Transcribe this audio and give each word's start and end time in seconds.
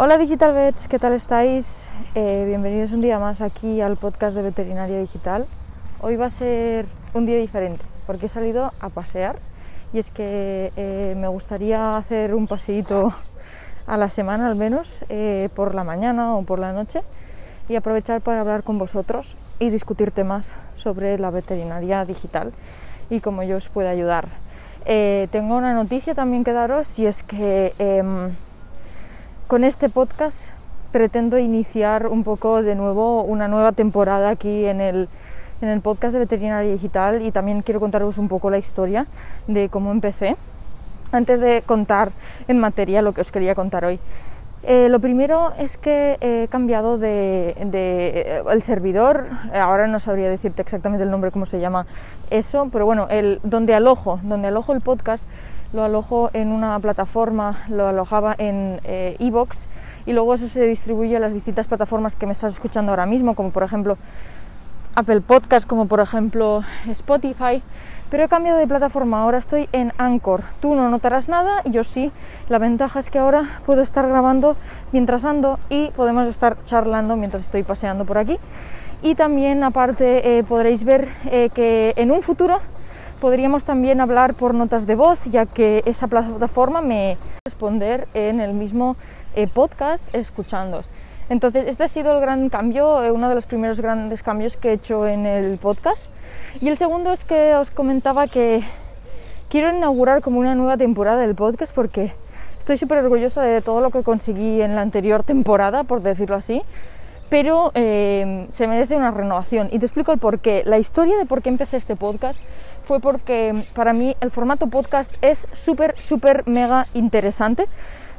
Hola 0.00 0.16
Digital 0.16 0.52
Vets, 0.52 0.86
¿qué 0.86 1.00
tal 1.00 1.12
estáis? 1.12 1.84
Eh, 2.14 2.44
bienvenidos 2.46 2.92
un 2.92 3.00
día 3.00 3.18
más 3.18 3.40
aquí 3.40 3.80
al 3.80 3.96
podcast 3.96 4.36
de 4.36 4.42
Veterinaria 4.42 5.00
Digital. 5.00 5.44
Hoy 6.00 6.14
va 6.14 6.26
a 6.26 6.30
ser 6.30 6.86
un 7.14 7.26
día 7.26 7.36
diferente 7.36 7.84
porque 8.06 8.26
he 8.26 8.28
salido 8.28 8.72
a 8.78 8.90
pasear 8.90 9.40
y 9.92 9.98
es 9.98 10.12
que 10.12 10.72
eh, 10.76 11.16
me 11.16 11.26
gustaría 11.26 11.96
hacer 11.96 12.36
un 12.36 12.46
paseíto 12.46 13.12
a 13.88 13.96
la 13.96 14.08
semana 14.08 14.46
al 14.46 14.54
menos, 14.54 15.04
eh, 15.08 15.48
por 15.56 15.74
la 15.74 15.82
mañana 15.82 16.36
o 16.36 16.44
por 16.44 16.60
la 16.60 16.72
noche 16.72 17.02
y 17.68 17.74
aprovechar 17.74 18.20
para 18.20 18.42
hablar 18.42 18.62
con 18.62 18.78
vosotros 18.78 19.34
y 19.58 19.70
discutir 19.70 20.12
temas 20.12 20.54
sobre 20.76 21.18
la 21.18 21.30
veterinaria 21.30 22.04
digital 22.04 22.52
y 23.10 23.18
cómo 23.18 23.42
yo 23.42 23.56
os 23.56 23.68
puedo 23.68 23.88
ayudar. 23.88 24.28
tengo 24.84 25.56
una 25.56 25.74
noticia 25.74 26.14
también 26.14 26.44
que 26.44 26.52
daros 26.52 27.00
y 27.00 27.06
es 27.06 27.24
que 27.24 27.74
em, 27.80 28.30
con 29.48 29.64
este 29.64 29.88
podcast 29.88 30.50
pretendo 30.92 31.38
iniciar 31.38 32.06
un 32.06 32.22
poco 32.22 32.62
de 32.62 32.74
nuevo 32.74 33.22
una 33.22 33.48
nueva 33.48 33.72
temporada 33.72 34.28
aquí 34.28 34.66
en 34.66 34.82
el, 34.82 35.08
en 35.62 35.68
el 35.70 35.80
podcast 35.80 36.12
de 36.12 36.18
Veterinaria 36.18 36.70
Digital 36.70 37.22
y 37.22 37.32
también 37.32 37.62
quiero 37.62 37.80
contaros 37.80 38.18
un 38.18 38.28
poco 38.28 38.50
la 38.50 38.58
historia 38.58 39.06
de 39.46 39.70
cómo 39.70 39.90
empecé 39.90 40.36
antes 41.12 41.40
de 41.40 41.62
contar 41.62 42.12
en 42.46 42.58
materia 42.58 43.00
lo 43.00 43.14
que 43.14 43.22
os 43.22 43.32
quería 43.32 43.54
contar 43.54 43.86
hoy. 43.86 43.98
Eh, 44.64 44.90
lo 44.90 45.00
primero 45.00 45.54
es 45.56 45.78
que 45.78 46.18
he 46.20 46.48
cambiado 46.48 46.98
de, 46.98 47.56
de, 47.64 48.42
el 48.50 48.60
servidor, 48.60 49.28
ahora 49.54 49.86
no 49.86 49.98
sabría 49.98 50.28
decirte 50.28 50.60
exactamente 50.60 51.04
el 51.04 51.10
nombre, 51.10 51.30
cómo 51.30 51.46
se 51.46 51.58
llama 51.58 51.86
eso, 52.28 52.68
pero 52.70 52.84
bueno, 52.84 53.06
el, 53.08 53.40
donde 53.44 53.72
alojo, 53.72 54.20
donde 54.24 54.48
alojo 54.48 54.74
el 54.74 54.82
podcast 54.82 55.24
lo 55.72 55.84
alojo 55.84 56.30
en 56.32 56.52
una 56.52 56.78
plataforma, 56.80 57.64
lo 57.68 57.86
alojaba 57.86 58.34
en 58.38 58.80
Evox 58.84 59.64
eh, 59.64 59.68
y 60.06 60.12
luego 60.12 60.34
eso 60.34 60.48
se 60.48 60.64
distribuye 60.64 61.16
a 61.16 61.20
las 61.20 61.34
distintas 61.34 61.66
plataformas 61.66 62.16
que 62.16 62.26
me 62.26 62.32
estás 62.32 62.54
escuchando 62.54 62.92
ahora 62.92 63.06
mismo, 63.06 63.34
como 63.34 63.50
por 63.50 63.62
ejemplo 63.62 63.98
Apple 64.94 65.20
Podcast, 65.20 65.68
como 65.68 65.86
por 65.86 66.00
ejemplo 66.00 66.64
Spotify, 66.88 67.62
pero 68.10 68.24
he 68.24 68.28
cambiado 68.28 68.58
de 68.58 68.66
plataforma, 68.66 69.22
ahora 69.22 69.38
estoy 69.38 69.68
en 69.72 69.92
Anchor. 69.98 70.42
Tú 70.60 70.74
no 70.74 70.88
notarás 70.88 71.28
nada, 71.28 71.62
yo 71.66 71.84
sí. 71.84 72.10
La 72.48 72.58
ventaja 72.58 72.98
es 72.98 73.10
que 73.10 73.18
ahora 73.18 73.44
puedo 73.66 73.82
estar 73.82 74.08
grabando 74.08 74.56
mientras 74.92 75.24
ando 75.24 75.58
y 75.68 75.90
podemos 75.90 76.26
estar 76.26 76.56
charlando 76.64 77.16
mientras 77.16 77.42
estoy 77.42 77.62
paseando 77.62 78.06
por 78.06 78.16
aquí. 78.16 78.38
Y 79.02 79.14
también 79.14 79.62
aparte 79.62 80.38
eh, 80.38 80.42
podréis 80.42 80.84
ver 80.84 81.08
eh, 81.26 81.50
que 81.54 81.92
en 81.96 82.10
un 82.10 82.22
futuro 82.22 82.58
Podríamos 83.20 83.64
también 83.64 84.00
hablar 84.00 84.34
por 84.34 84.54
notas 84.54 84.86
de 84.86 84.94
voz, 84.94 85.24
ya 85.24 85.44
que 85.44 85.82
esa 85.86 86.06
plataforma 86.06 86.82
me 86.82 87.16
responder 87.44 88.06
en 88.14 88.38
el 88.38 88.52
mismo 88.52 88.96
eh, 89.34 89.48
podcast 89.48 90.14
escuchando. 90.14 90.84
Entonces, 91.28 91.64
este 91.66 91.82
ha 91.82 91.88
sido 91.88 92.14
el 92.14 92.20
gran 92.20 92.48
cambio, 92.48 93.02
eh, 93.02 93.10
uno 93.10 93.28
de 93.28 93.34
los 93.34 93.44
primeros 93.44 93.80
grandes 93.80 94.22
cambios 94.22 94.56
que 94.56 94.68
he 94.68 94.72
hecho 94.74 95.04
en 95.08 95.26
el 95.26 95.58
podcast. 95.58 96.06
Y 96.60 96.68
el 96.68 96.78
segundo 96.78 97.12
es 97.12 97.24
que 97.24 97.56
os 97.56 97.72
comentaba 97.72 98.28
que 98.28 98.62
quiero 99.48 99.76
inaugurar 99.76 100.22
como 100.22 100.38
una 100.38 100.54
nueva 100.54 100.76
temporada 100.76 101.20
del 101.20 101.34
podcast 101.34 101.74
porque 101.74 102.12
estoy 102.56 102.76
súper 102.76 102.98
orgullosa 102.98 103.42
de 103.42 103.62
todo 103.62 103.80
lo 103.80 103.90
que 103.90 104.04
conseguí 104.04 104.62
en 104.62 104.76
la 104.76 104.82
anterior 104.82 105.24
temporada, 105.24 105.82
por 105.82 106.02
decirlo 106.02 106.36
así 106.36 106.62
pero 107.28 107.72
eh, 107.74 108.46
se 108.48 108.66
merece 108.66 108.96
una 108.96 109.10
renovación. 109.10 109.68
Y 109.70 109.78
te 109.78 109.86
explico 109.86 110.12
el 110.12 110.18
por 110.18 110.40
qué. 110.40 110.62
La 110.64 110.78
historia 110.78 111.16
de 111.18 111.26
por 111.26 111.42
qué 111.42 111.50
empecé 111.50 111.76
este 111.76 111.96
podcast 111.96 112.40
fue 112.88 113.00
porque 113.00 113.66
para 113.74 113.92
mí 113.92 114.16
el 114.22 114.30
formato 114.30 114.66
podcast 114.68 115.12
es 115.20 115.46
súper, 115.52 115.94
súper, 116.00 116.48
mega 116.48 116.86
interesante 116.94 117.66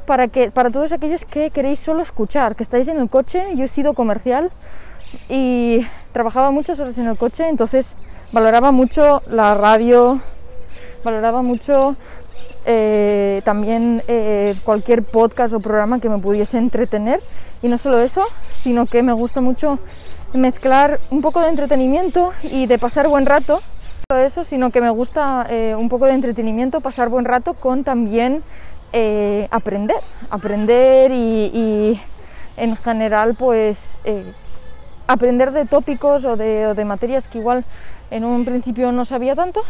para, 0.06 0.28
que, 0.28 0.52
para 0.52 0.70
todos 0.70 0.92
aquellos 0.92 1.24
que 1.24 1.50
queréis 1.50 1.80
solo 1.80 2.02
escuchar, 2.02 2.54
que 2.54 2.62
estáis 2.62 2.86
en 2.86 3.00
el 3.00 3.10
coche. 3.10 3.44
Yo 3.56 3.64
he 3.64 3.68
sido 3.68 3.94
comercial 3.94 4.50
y 5.28 5.84
trabajaba 6.12 6.52
muchas 6.52 6.78
horas 6.78 6.96
en 6.98 7.08
el 7.08 7.18
coche, 7.18 7.48
entonces 7.48 7.96
valoraba 8.30 8.70
mucho 8.70 9.22
la 9.28 9.56
radio, 9.56 10.20
valoraba 11.02 11.42
mucho 11.42 11.96
eh, 12.64 13.42
también 13.44 14.04
eh, 14.06 14.54
cualquier 14.62 15.02
podcast 15.02 15.52
o 15.52 15.58
programa 15.58 15.98
que 15.98 16.08
me 16.08 16.18
pudiese 16.18 16.58
entretener. 16.58 17.20
Y 17.60 17.66
no 17.66 17.76
solo 17.76 17.98
eso, 17.98 18.22
sino 18.54 18.86
que 18.86 19.02
me 19.02 19.12
gusta 19.14 19.40
mucho 19.40 19.80
mezclar 20.32 21.00
un 21.10 21.22
poco 21.22 21.40
de 21.40 21.48
entretenimiento 21.48 22.30
y 22.44 22.66
de 22.66 22.78
pasar 22.78 23.08
buen 23.08 23.26
rato 23.26 23.60
eso, 24.18 24.44
sino 24.44 24.70
que 24.70 24.80
me 24.80 24.90
gusta 24.90 25.46
eh, 25.48 25.74
un 25.76 25.88
poco 25.88 26.06
de 26.06 26.12
entretenimiento, 26.12 26.80
pasar 26.80 27.08
buen 27.08 27.24
rato 27.24 27.54
con 27.54 27.84
también 27.84 28.42
eh, 28.92 29.46
aprender, 29.50 29.98
aprender 30.30 31.12
y, 31.12 32.00
en 32.56 32.76
general 32.76 33.36
pues 33.36 34.00
eh, 34.04 34.32
aprender 35.06 35.52
de 35.52 35.64
tópicos 35.64 36.24
o 36.24 36.36
de, 36.36 36.84
materias 36.84 37.28
que 37.28 37.38
igual 37.38 37.64
en 38.10 38.24
un 38.24 38.44
principio 38.44 38.92
no 38.92 39.04
sabía 39.04 39.34
tanto. 39.34 39.62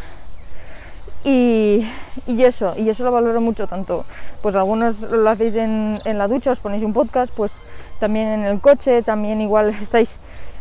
Y, 1.22 1.87
eso, 2.27 2.75
y 2.78 2.89
eso 2.89 3.05
lo 3.05 3.12
valoro 3.12 3.43
mucho 3.43 3.67
tanto, 3.67 4.07
pues 4.41 4.55
algunos 4.55 5.03
lo 5.03 5.28
hacéis 5.28 5.55
en, 5.57 6.01
en, 6.07 6.17
la 6.17 6.27
ducha, 6.28 6.51
os 6.51 6.61
ponéis 6.61 6.83
un 6.83 6.95
podcast, 6.95 7.34
pues 7.34 7.61
también 7.99 8.28
en 8.28 8.47
el 8.47 8.59
coche, 8.59 9.03
también 9.03 9.43
igual 9.43 9.69
estáis 9.83 10.19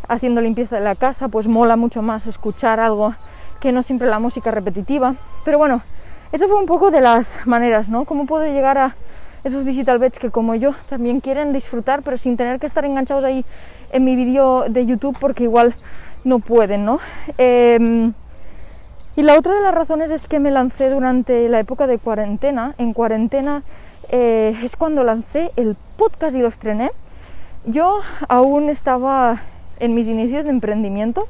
haciendo 0.10 0.42
limpieza 0.42 0.76
de 0.76 0.84
la 0.84 0.96
casa, 0.96 1.30
pues 1.30 1.48
mola 1.48 1.78
mucho 1.78 2.02
más 2.02 2.28
escuchar 2.28 2.82
algo 2.82 3.16
que 3.60 3.72
no 3.72 3.82
siempre 3.82 4.08
la 4.08 4.20
música 4.20 4.52
repetitiva. 4.52 5.16
Pero 5.46 5.58
bueno, 5.58 5.82
eso 6.32 6.48
fue 6.48 6.58
un 6.58 6.66
poco 6.66 6.92
de 6.92 7.02
las 7.02 7.46
maneras, 7.48 7.90
¿no? 7.90 8.06
¿Cómo 8.06 8.26
puedo 8.26 8.46
llegar 8.46 8.78
a 8.78 8.96
esos 9.44 9.66
digital 9.66 10.00
beds 10.00 10.20
que 10.20 10.32
como 10.32 10.56
yo 10.56 10.74
también 10.90 11.22
quieren 11.22 11.54
disfrutar, 11.54 12.02
pero 12.04 12.18
sin 12.18 12.38
tener 12.38 12.60
que 12.60 12.66
estar 12.66 12.86
enganchados 12.86 13.24
ahí 13.24 13.46
en 13.92 14.04
mi 14.04 14.16
vídeo 14.16 14.66
de 14.70 14.86
YouTube 14.86 15.18
porque 15.20 15.44
igual 15.44 15.76
no 16.24 16.40
pueden, 16.40 16.86
¿no? 16.86 17.00
Em, 17.38 18.14
y 19.16 19.22
la 19.24 19.38
otra 19.38 19.54
de 19.54 19.62
las 19.62 19.74
razones 19.74 20.12
es 20.12 20.28
que 20.28 20.40
me 20.40 20.52
lancé 20.52 20.90
durante 20.90 21.50
la 21.50 21.60
época 21.60 21.88
de 21.88 21.98
cuarentena. 21.98 22.76
En 22.78 22.94
cuarentena 22.94 23.64
eh, 24.10 24.58
es 24.64 24.76
cuando 24.76 25.04
lancé 25.04 25.52
el 25.56 25.76
podcast 25.98 26.36
y 26.36 26.42
lo 26.42 26.48
estrené. 26.48 26.92
Yo 27.66 28.00
aún 28.28 28.70
estaba 28.70 29.42
en 29.80 29.94
mis 29.94 30.08
inicios 30.08 30.46
de 30.46 30.52
emprendimiento 30.52 31.28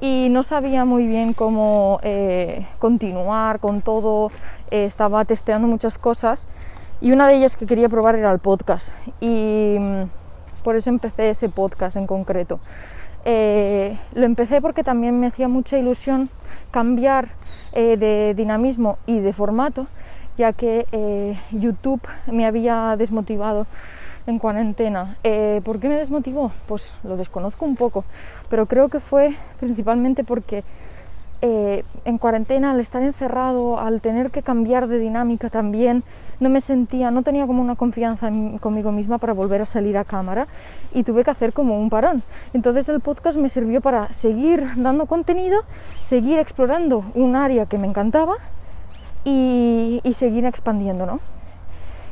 y 0.00 0.28
no 0.30 0.42
sabía 0.42 0.84
muy 0.84 1.06
bien 1.06 1.34
cómo 1.34 2.00
eh, 2.02 2.66
continuar 2.78 3.60
con 3.60 3.82
todo, 3.82 4.30
eh, 4.70 4.84
estaba 4.84 5.24
testeando 5.24 5.68
muchas 5.68 5.98
cosas 5.98 6.46
y 7.00 7.12
una 7.12 7.26
de 7.26 7.36
ellas 7.36 7.56
que 7.56 7.66
quería 7.66 7.88
probar 7.88 8.16
era 8.16 8.32
el 8.32 8.38
podcast 8.38 8.92
y 9.20 9.76
mm, 9.78 10.04
por 10.62 10.76
eso 10.76 10.90
empecé 10.90 11.30
ese 11.30 11.48
podcast 11.48 11.96
en 11.96 12.06
concreto. 12.06 12.60
Eh, 13.24 13.98
lo 14.14 14.24
empecé 14.24 14.60
porque 14.60 14.84
también 14.84 15.18
me 15.20 15.26
hacía 15.26 15.48
mucha 15.48 15.78
ilusión 15.78 16.30
cambiar 16.70 17.28
de 17.74 18.34
dinamismo 18.36 18.98
y 19.06 19.20
de 19.20 19.32
formato, 19.32 19.86
ya 20.36 20.52
que 20.52 21.36
YouTube 21.52 22.00
me 22.26 22.44
había 22.44 22.96
desmotivado 22.98 23.66
en 24.30 24.38
cuarentena. 24.38 25.16
Eh, 25.24 25.60
¿Por 25.64 25.80
qué 25.80 25.88
me 25.88 25.96
desmotivó? 25.96 26.52
Pues 26.66 26.92
lo 27.02 27.16
desconozco 27.16 27.64
un 27.64 27.76
poco, 27.76 28.04
pero 28.48 28.66
creo 28.66 28.88
que 28.88 29.00
fue 29.00 29.34
principalmente 29.58 30.24
porque 30.24 30.64
eh, 31.40 31.84
en 32.04 32.18
cuarentena, 32.18 32.72
al 32.72 32.80
estar 32.80 33.02
encerrado, 33.02 33.78
al 33.78 34.00
tener 34.00 34.30
que 34.30 34.42
cambiar 34.42 34.88
de 34.88 34.98
dinámica 34.98 35.50
también, 35.50 36.02
no 36.40 36.48
me 36.48 36.60
sentía, 36.60 37.10
no 37.10 37.22
tenía 37.22 37.46
como 37.46 37.62
una 37.62 37.76
confianza 37.76 38.30
conmigo 38.60 38.92
misma 38.92 39.18
para 39.18 39.32
volver 39.32 39.62
a 39.62 39.64
salir 39.64 39.96
a 39.98 40.04
cámara 40.04 40.46
y 40.92 41.02
tuve 41.04 41.24
que 41.24 41.30
hacer 41.30 41.52
como 41.52 41.78
un 41.80 41.90
parón. 41.90 42.22
Entonces 42.54 42.88
el 42.88 43.00
podcast 43.00 43.38
me 43.38 43.48
sirvió 43.48 43.80
para 43.80 44.12
seguir 44.12 44.64
dando 44.76 45.06
contenido, 45.06 45.62
seguir 46.00 46.38
explorando 46.38 47.04
un 47.14 47.36
área 47.36 47.66
que 47.66 47.78
me 47.78 47.86
encantaba 47.86 48.36
y, 49.24 50.00
y 50.02 50.12
seguir 50.14 50.44
expandiendo, 50.44 51.06
¿no? 51.06 51.37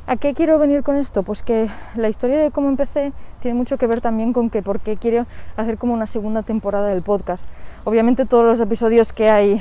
¿A 0.08 0.14
qué 0.14 0.34
quiero 0.34 0.60
venir 0.60 0.84
con 0.84 0.94
esto? 0.94 1.24
Pues 1.24 1.42
que 1.42 1.68
la 1.96 2.08
historia 2.08 2.38
de 2.38 2.52
cómo 2.52 2.68
empecé 2.68 3.12
tiene 3.40 3.56
mucho 3.56 3.76
que 3.76 3.88
ver 3.88 4.00
también 4.00 4.32
con 4.32 4.50
que 4.50 4.62
por 4.62 4.78
qué 4.78 4.96
quiero 4.96 5.26
hacer 5.56 5.78
como 5.78 5.94
una 5.94 6.06
segunda 6.06 6.44
temporada 6.44 6.86
del 6.86 7.02
podcast. 7.02 7.44
Obviamente 7.82 8.24
todos 8.24 8.44
los 8.44 8.60
episodios 8.60 9.12
que 9.12 9.28
hay 9.30 9.60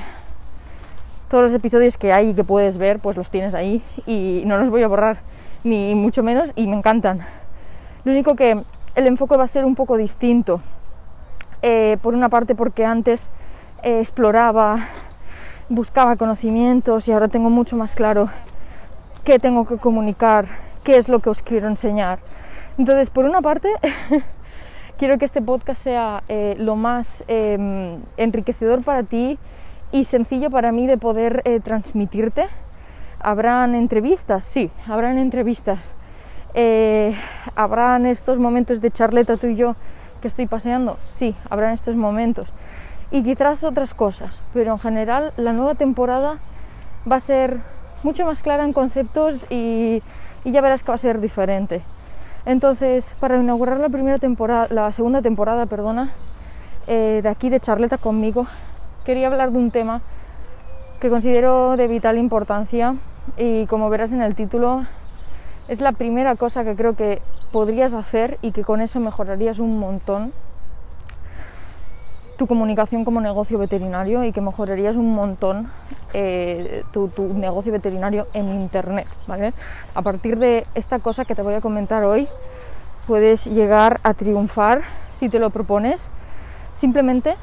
todos 1.29 1.45
los 1.45 1.53
episodios 1.55 1.97
que 1.97 2.13
hay 2.13 2.29
y 2.29 2.33
que 2.35 2.43
puedes 2.43 2.77
ver, 2.77 2.99
pues 2.99 3.17
los 3.17 3.31
tienes 3.31 3.55
ahí 3.55 3.81
y 4.05 4.43
no 4.45 4.59
los 4.59 4.69
voy 4.69 4.83
a 4.83 4.87
borrar 4.87 5.17
ni 5.63 5.95
mucho 5.95 6.21
menos 6.21 6.51
y 6.55 6.67
me 6.67 6.77
encantan. 6.77 7.21
Lo 8.03 8.11
único 8.11 8.35
que 8.35 8.63
el 8.93 9.07
enfoque 9.07 9.37
va 9.37 9.45
a 9.45 9.47
ser 9.47 9.65
un 9.65 9.73
poco 9.73 9.97
distinto. 9.97 10.61
Eh, 11.63 11.97
por 12.03 12.13
una 12.13 12.29
parte 12.29 12.53
porque 12.53 12.85
antes 12.85 13.29
eh, 13.81 13.99
exploraba, 13.99 14.77
buscaba 15.69 16.15
conocimientos 16.17 17.07
y 17.07 17.13
ahora 17.13 17.29
tengo 17.29 17.49
mucho 17.49 17.75
más 17.75 17.95
claro 17.95 18.29
qué 19.25 19.39
tengo 19.39 19.65
que 19.65 19.77
comunicar, 19.77 20.45
qué 20.83 20.97
es 20.97 21.09
lo 21.09 21.19
que 21.19 21.31
os 21.31 21.41
quiero 21.41 21.67
enseñar. 21.67 22.19
Entonces, 22.77 23.09
por 23.09 23.25
una 23.25 23.41
parte, 23.41 23.69
quiero 24.97 25.17
que 25.17 25.25
este 25.25 25.41
podcast 25.41 25.81
sea 25.81 26.23
eh, 26.29 26.55
lo 26.59 26.75
más 26.75 27.25
em, 27.27 28.01
enriquecedor 28.17 28.83
para 28.83 29.01
ti 29.01 29.39
y 29.91 30.03
sencillo 30.03 30.51
para 30.51 30.71
mí 30.71 30.85
de 30.85 30.97
poder 30.97 31.41
eh, 31.45 31.59
transmitirte. 31.59 32.45
Habrán 33.19 33.73
entrevistas, 33.73 34.45
sí, 34.45 34.69
habrán 34.87 35.17
entrevistas. 35.17 35.93
Eh, 36.53 37.15
¿Habrán 37.55 38.05
estos 38.05 38.37
momentos 38.37 38.79
de 38.79 38.91
charleta 38.91 39.37
tú 39.37 39.47
y 39.47 39.55
yo 39.55 39.75
que 40.21 40.27
estoy 40.27 40.45
paseando? 40.45 40.99
Sí, 41.03 41.35
habrán 41.49 41.73
estos 41.73 41.95
momentos. 41.95 42.53
Y 43.09 43.23
quizás 43.23 43.63
otras 43.63 43.95
cosas, 43.95 44.39
pero 44.53 44.73
en 44.73 44.79
general 44.79 45.33
la 45.35 45.51
nueva 45.51 45.73
temporada 45.73 46.37
va 47.11 47.15
a 47.15 47.19
ser 47.19 47.59
mucho 48.05 48.23
más 48.23 48.43
clara 48.43 48.63
en 48.63 48.71
conceptos 48.71 49.47
y, 49.49 50.03
ya 50.45 50.61
verás 50.61 50.83
que 50.83 50.89
va 50.89 50.95
a 50.95 50.99
ser 50.99 51.19
diferente. 51.19 51.81
Entonces, 52.45 53.15
para 53.19 53.35
inaugurar 53.35 53.79
la 53.79 53.89
primera 53.89 54.19
temporada, 54.19 54.67
la 54.69 54.91
segunda 54.91 55.23
temporada, 55.23 55.65
perdona, 55.65 56.11
eh, 56.85 57.21
de 57.23 57.29
aquí 57.29 57.49
de 57.49 57.59
charleta 57.59 57.97
conmigo, 57.97 58.45
quería 59.05 59.25
hablar 59.25 59.51
de 59.51 59.57
un 59.57 59.71
tema 59.71 60.01
que 60.99 61.09
considero 61.09 61.77
de 61.77 61.87
vital 61.87 62.19
importancia 62.19 62.95
y 63.37 63.65
como 63.65 63.89
verás 63.89 64.13
en 64.13 64.21
el 64.21 64.35
título, 64.35 64.85
es 65.67 65.81
la 65.81 65.91
primera 65.91 66.35
cosa 66.35 66.63
que 66.63 66.75
creo 66.75 66.95
que 66.95 67.23
podrías 67.51 67.95
hacer 67.95 68.37
y 68.43 68.51
que 68.51 68.63
con 68.63 68.81
eso 68.81 68.99
mejorarías 68.99 69.57
un 69.57 69.79
montón 69.79 70.31
tu 72.37 72.47
comunicación 72.47 73.05
como 73.05 73.21
negocio 73.21 73.57
veterinario 73.57 74.23
y 74.23 74.31
que 74.31 74.41
mejorarías 74.41 74.95
un 74.95 75.13
montón 75.13 75.69
eh, 76.13 76.83
tu, 76.91 77.07
tu, 77.07 77.33
negocio 77.33 77.71
veterinario 77.71 78.27
en 78.33 78.49
internet, 78.49 79.07
¿vale? 79.27 79.53
A 79.93 80.01
partir 80.01 80.37
de 80.37 80.65
esta 80.75 80.99
cosa 80.99 81.25
que 81.25 81.35
te 81.35 81.41
voy 81.41 81.53
a 81.53 81.61
comentar 81.61 82.03
hoy, 82.03 82.27
puedes 83.07 83.45
llegar 83.45 83.99
a 84.03 84.13
triunfar 84.13 84.81
si 85.11 85.29
te 85.29 85.39
lo 85.39 85.49
propones. 85.49 86.07
Simplemente 86.75 87.35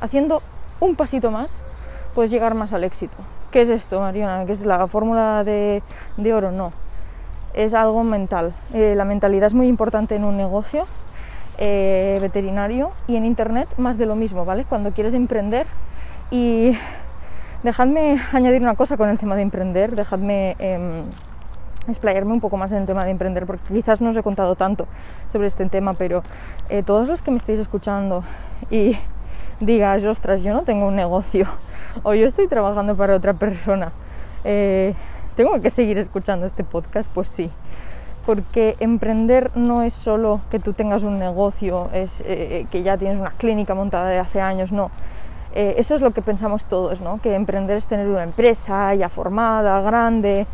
haciendo 0.00 0.42
un 0.80 0.94
pasito 0.94 1.30
más, 1.30 1.60
puedes 2.14 2.30
llegar 2.30 2.54
más 2.54 2.72
al 2.72 2.84
éxito. 2.84 3.16
¿Qué 3.50 3.62
es 3.62 3.70
esto, 3.70 4.00
Mariana? 4.00 4.44
¿Qué 4.46 4.52
es 4.52 4.64
la 4.66 4.86
fórmula 4.86 5.44
de, 5.44 5.82
de 6.16 6.34
oro? 6.34 6.52
No. 6.52 6.72
Es 7.54 7.74
algo 7.74 8.04
mental. 8.04 8.54
Eh, 8.74 8.94
la 8.96 9.04
mentalidad 9.04 9.46
es 9.46 9.54
muy 9.54 9.66
importante 9.66 10.14
en 10.14 10.24
un 10.24 10.36
negocio 10.36 10.86
eh, 11.58 12.18
veterinario 12.20 12.92
y 13.06 13.16
en 13.16 13.24
internet 13.24 13.68
más 13.78 13.98
de 13.98 14.06
lo 14.06 14.16
mismo, 14.16 14.44
¿vale? 14.44 14.64
Cuando 14.64 14.92
quieres 14.92 15.14
emprender 15.14 15.66
y 16.30 16.76
dejadme 17.62 18.20
añadir 18.32 18.62
una 18.62 18.74
cosa 18.74 18.96
con 18.96 19.08
el 19.08 19.18
tema 19.18 19.36
de 19.36 19.42
emprender, 19.42 19.96
dejadme 19.96 20.56
eh, 20.58 21.02
explayarme 21.88 22.32
un 22.32 22.40
poco 22.40 22.56
más 22.56 22.72
en 22.72 22.78
el 22.78 22.86
tema 22.86 23.04
de 23.04 23.10
emprender 23.10 23.46
porque 23.46 23.74
quizás 23.74 24.00
no 24.00 24.10
os 24.10 24.16
he 24.16 24.22
contado 24.22 24.54
tanto 24.56 24.86
sobre 25.26 25.46
este 25.46 25.66
tema, 25.66 25.94
pero 25.94 26.22
eh, 26.68 26.82
todos 26.82 27.08
los 27.08 27.22
que 27.22 27.30
me 27.30 27.38
estéis 27.38 27.58
escuchando 27.60 28.24
y 28.70 28.96
digas, 29.60 30.04
ostras, 30.04 30.42
yo 30.42 30.52
no 30.52 30.62
tengo 30.62 30.86
un 30.86 30.96
negocio 30.96 31.46
o 32.02 32.14
yo 32.14 32.26
estoy 32.26 32.48
trabajando 32.48 32.96
para 32.96 33.14
otra 33.14 33.34
persona, 33.34 33.92
eh, 34.44 34.94
¿tengo 35.34 35.60
que 35.60 35.70
seguir 35.70 35.98
escuchando 35.98 36.46
este 36.46 36.64
podcast? 36.64 37.10
Pues 37.12 37.28
sí 37.28 37.50
porque 38.26 38.76
emprender 38.80 39.52
no 39.54 39.82
es 39.82 39.94
solo 39.94 40.40
que 40.50 40.58
tú 40.58 40.72
tengas 40.72 41.04
un 41.04 41.18
negocio, 41.18 41.88
es 41.92 42.22
eh, 42.26 42.66
que 42.70 42.82
ya 42.82 42.98
tienes 42.98 43.20
una 43.20 43.30
clínica 43.30 43.74
montada 43.74 44.08
de 44.08 44.18
hace 44.18 44.40
años, 44.40 44.72
no. 44.72 44.90
Eh, 45.54 45.76
eso 45.78 45.94
es 45.94 46.02
lo 46.02 46.10
que 46.10 46.20
pensamos 46.20 46.66
todos, 46.66 47.00
¿no? 47.00 47.18
Que 47.22 47.34
emprender 47.34 47.78
es 47.78 47.86
tener 47.86 48.08
una 48.08 48.24
empresa 48.24 48.94
ya 48.94 49.08
formada, 49.08 49.80
grande. 49.80 50.46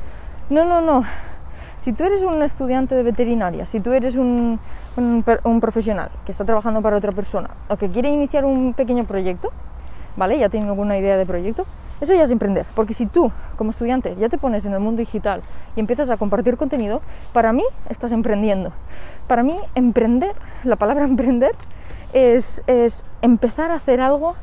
No, 0.51 0.65
no, 0.65 0.81
no. 0.81 1.03
Si 1.81 1.93
tú 1.93 2.05
eres 2.05 2.23
un 2.23 2.41
estudiante 2.43 2.95
de 2.95 3.03
veterinaria, 3.03 3.67
si 3.67 3.81
tú 3.81 3.93
eres 3.93 4.15
un, 4.15 4.61
un, 4.97 5.25
un 5.43 5.61
profesional 5.61 6.11
que 6.25 6.31
está 6.31 6.45
trabajando 6.45 6.81
para 6.83 6.97
otra 6.97 7.11
persona 7.11 7.51
o 7.69 7.77
que 7.77 7.89
quiere 7.89 8.11
iniciar 8.11 8.45
un 8.45 8.75
pequeño 8.75 9.05
proyecto, 9.05 9.51
¿vale? 10.15 10.39
Ya 10.39 10.49
tiene 10.49 10.69
alguna 10.69 10.97
idea 10.97 11.17
de 11.17 11.27
proyecto, 11.27 11.67
eso 12.03 12.15
ya 12.15 12.25
es 12.25 12.33
emprender, 12.33 12.67
porque 12.75 12.95
si 12.95 13.07
tú, 13.07 13.31
como 13.57 13.71
estudiante, 13.71 14.17
ya 14.19 14.29
te 14.29 14.37
pones 14.37 14.67
en 14.67 14.73
el 14.73 14.81
mundo 14.81 14.99
digital 14.99 15.41
y 15.77 15.81
empiezas 15.81 16.11
a 16.11 16.17
compartir 16.17 16.57
contenido, 16.57 17.01
para 17.33 17.53
mí 17.53 17.63
estás 17.89 18.11
emprendiendo. 18.11 18.73
Para 19.29 19.45
mí, 19.45 19.57
emprender, 19.77 20.35
la 20.65 20.75
palabra 20.75 21.05
emprender, 21.07 21.55
es, 22.13 22.61
es 22.67 23.05
empezar 23.23 23.71
a 23.71 23.75
hacer 23.75 24.01
algo 24.01 24.35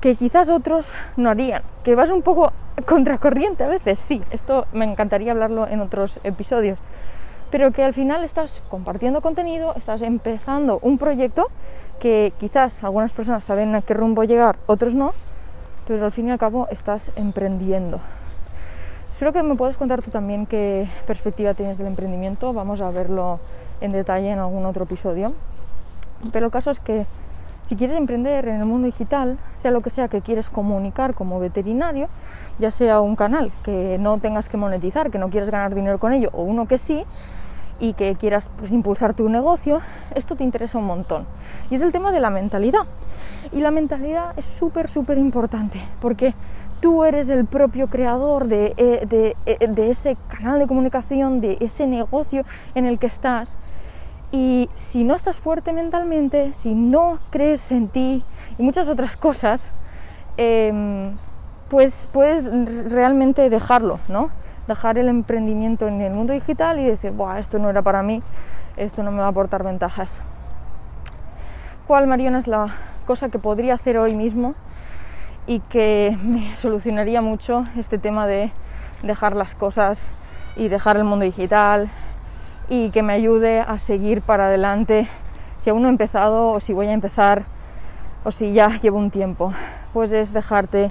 que 0.00 0.14
quizás 0.14 0.48
otros 0.48 0.96
no 1.18 1.28
harían, 1.28 1.62
que 1.84 1.94
vas 1.94 2.08
un 2.08 2.22
poco 2.22 2.50
contracorriente 2.86 3.64
a 3.64 3.68
veces, 3.68 3.98
sí, 3.98 4.22
esto 4.30 4.64
me 4.72 4.86
encantaría 4.86 5.32
hablarlo 5.32 5.68
en 5.68 5.82
otros 5.82 6.18
episodios, 6.24 6.78
pero 7.50 7.72
que 7.72 7.84
al 7.84 7.92
final 7.92 8.24
estás 8.24 8.62
compartiendo 8.70 9.20
contenido, 9.20 9.74
estás 9.76 10.00
empezando 10.00 10.78
un 10.80 10.96
proyecto 10.96 11.48
que 12.00 12.32
quizás 12.38 12.82
algunas 12.84 13.12
personas 13.12 13.44
saben 13.44 13.74
a 13.74 13.82
qué 13.82 13.92
rumbo 13.92 14.24
llegar, 14.24 14.56
otros 14.66 14.94
no, 14.94 15.12
pero 15.88 16.04
al 16.04 16.12
fin 16.12 16.28
y 16.28 16.30
al 16.30 16.38
cabo 16.38 16.68
estás 16.70 17.10
emprendiendo. 17.16 17.98
Espero 19.10 19.32
que 19.32 19.42
me 19.42 19.56
puedas 19.56 19.78
contar 19.78 20.02
tú 20.02 20.10
también 20.10 20.44
qué 20.44 20.86
perspectiva 21.06 21.54
tienes 21.54 21.78
del 21.78 21.86
emprendimiento, 21.86 22.52
vamos 22.52 22.82
a 22.82 22.90
verlo 22.90 23.40
en 23.80 23.92
detalle 23.92 24.28
en 24.30 24.38
algún 24.38 24.66
otro 24.66 24.84
episodio. 24.84 25.32
Pero 26.30 26.46
el 26.46 26.52
caso 26.52 26.70
es 26.70 26.78
que 26.78 27.06
si 27.62 27.74
quieres 27.74 27.96
emprender 27.96 28.46
en 28.48 28.56
el 28.56 28.66
mundo 28.66 28.84
digital, 28.84 29.38
sea 29.54 29.70
lo 29.70 29.80
que 29.80 29.88
sea 29.88 30.08
que 30.08 30.20
quieres 30.20 30.50
comunicar 30.50 31.14
como 31.14 31.40
veterinario, 31.40 32.08
ya 32.58 32.70
sea 32.70 33.00
un 33.00 33.16
canal 33.16 33.50
que 33.64 33.96
no 33.98 34.18
tengas 34.18 34.50
que 34.50 34.58
monetizar, 34.58 35.10
que 35.10 35.18
no 35.18 35.30
quieres 35.30 35.48
ganar 35.48 35.74
dinero 35.74 35.98
con 35.98 36.12
ello, 36.12 36.28
o 36.34 36.42
uno 36.42 36.68
que 36.68 36.76
sí, 36.76 37.04
y 37.80 37.92
que 37.92 38.16
quieras 38.16 38.50
pues, 38.58 38.72
impulsar 38.72 39.14
tu 39.14 39.28
negocio, 39.28 39.80
esto 40.14 40.36
te 40.36 40.44
interesa 40.44 40.78
un 40.78 40.84
montón. 40.84 41.26
Y 41.70 41.76
es 41.76 41.82
el 41.82 41.92
tema 41.92 42.12
de 42.12 42.20
la 42.20 42.30
mentalidad. 42.30 42.86
Y 43.52 43.60
la 43.60 43.70
mentalidad 43.70 44.32
es 44.36 44.44
súper, 44.44 44.88
súper 44.88 45.18
importante 45.18 45.80
porque 46.00 46.34
tú 46.80 47.04
eres 47.04 47.28
el 47.28 47.44
propio 47.44 47.88
creador 47.88 48.46
de, 48.46 48.74
eh, 48.76 49.34
eh, 49.46 49.74
ese 49.76 50.16
canal 50.28 50.58
de 50.58 50.66
comunicación, 50.66 51.40
de 51.40 51.56
ese 51.60 51.86
negocio 51.86 52.44
en 52.74 52.86
el 52.86 52.98
que 52.98 53.06
estás. 53.06 53.56
Y 54.30 54.68
si 54.74 55.04
no 55.04 55.14
estás 55.14 55.38
fuerte 55.38 55.72
mentalmente, 55.72 56.52
si 56.52 56.74
no 56.74 57.18
crees 57.30 57.72
en 57.72 57.88
ti 57.88 58.22
y 58.58 58.62
muchas 58.62 58.88
otras 58.88 59.16
cosas, 59.16 59.70
eh, 60.36 61.12
pues 61.68 62.08
puedes 62.12 62.44
realmente 62.90 63.48
dejarlo, 63.50 64.00
¿no? 64.08 64.30
Dejar 64.68 64.98
el 64.98 65.08
emprendimiento 65.08 65.88
en 65.88 66.02
el 66.02 66.12
mundo 66.12 66.34
digital 66.34 66.78
y 66.78 66.84
decir, 66.84 67.10
Buah, 67.10 67.38
esto 67.38 67.58
no 67.58 67.70
era 67.70 67.82
para 67.82 68.02
mí, 68.02 68.22
esto 68.76 69.02
no 69.02 69.10
me 69.10 69.18
va 69.18 69.24
a 69.24 69.30
aportar 69.30 69.64
ventajas. 69.64 70.22
¿Cuál, 71.86 72.06
Mariona, 72.06 72.38
es 72.38 72.46
la 72.46 72.66
cosa 73.06 73.30
que 73.30 73.38
podría 73.38 73.74
hacer 73.74 73.96
hoy 73.96 74.14
mismo 74.14 74.54
y 75.46 75.60
que 75.60 76.16
me 76.22 76.54
solucionaría 76.56 77.22
mucho 77.22 77.64
este 77.76 77.98
tema 77.98 78.26
de 78.26 78.52
dejar 79.02 79.34
las 79.34 79.54
cosas 79.54 80.12
y 80.54 80.68
dejar 80.68 80.98
el 80.98 81.04
mundo 81.04 81.24
digital 81.24 81.88
y 82.68 82.90
que 82.90 83.02
me 83.02 83.14
ayude 83.14 83.60
a 83.60 83.78
seguir 83.78 84.20
para 84.20 84.46
adelante 84.46 85.08
si 85.56 85.70
aún 85.70 85.82
no 85.82 85.88
he 85.88 85.90
empezado 85.90 86.48
o 86.48 86.60
si 86.60 86.74
voy 86.74 86.88
a 86.88 86.92
empezar 86.92 87.44
o 88.22 88.30
si 88.30 88.52
ya 88.52 88.68
llevo 88.82 88.98
un 88.98 89.10
tiempo? 89.10 89.54
Pues 89.94 90.12
es 90.12 90.34
dejarte 90.34 90.90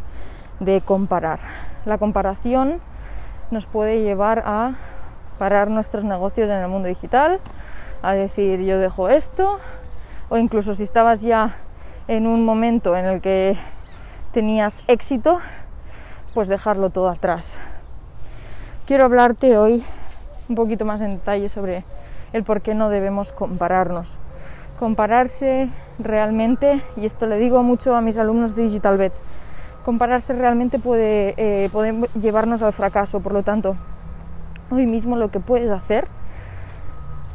de 0.59 0.81
comparar. 0.81 1.39
La 1.85 1.99
comparación 1.99 2.81
nos 3.51 3.65
puede 3.65 4.01
llevar 4.01 4.43
a 4.45 4.73
parar 5.39 5.69
nuestros 5.69 6.03
negocios 6.03 6.49
en 6.49 6.57
el 6.57 6.67
mundo 6.67 6.87
digital, 6.87 7.39
a 8.01 8.13
decir 8.13 8.61
yo 8.61 8.79
dejo 8.79 9.09
esto, 9.09 9.59
o 10.29 10.37
incluso 10.37 10.73
si 10.73 10.83
estabas 10.83 11.21
ya 11.21 11.55
en 12.07 12.27
un 12.27 12.45
momento 12.45 12.95
en 12.95 13.05
el 13.05 13.21
que 13.21 13.57
tenías 14.31 14.83
éxito, 14.87 15.39
pues 16.33 16.47
dejarlo 16.47 16.89
todo 16.89 17.09
atrás. 17.09 17.59
Quiero 18.85 19.05
hablarte 19.05 19.57
hoy 19.57 19.83
un 20.49 20.55
poquito 20.55 20.85
más 20.85 21.01
en 21.01 21.15
detalle 21.15 21.49
sobre 21.49 21.83
el 22.33 22.43
por 22.43 22.61
qué 22.61 22.73
no 22.73 22.89
debemos 22.89 23.31
compararnos. 23.31 24.19
Compararse 24.79 25.69
realmente, 25.99 26.81
y 26.95 27.05
esto 27.05 27.25
le 27.25 27.37
digo 27.37 27.63
mucho 27.63 27.95
a 27.95 28.01
mis 28.01 28.17
alumnos 28.17 28.55
de 28.55 28.63
Digital 28.63 28.97
Bet, 28.97 29.13
compararse 29.87 30.33
realmente 30.33 30.79
puede, 30.79 31.33
eh, 31.37 31.69
puede 31.69 32.09
llevarnos 32.19 32.61
al 32.61 32.73
fracaso. 32.73 33.21
Por 33.21 33.31
lo 33.31 33.43
tanto, 33.43 33.77
hoy 34.69 34.85
mismo 34.85 35.15
lo 35.15 35.31
que 35.31 35.39
puedes 35.39 35.71
hacer, 35.71 36.09